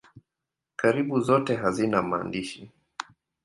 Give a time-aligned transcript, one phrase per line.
[0.79, 2.71] Karibu zote hazina maandishi.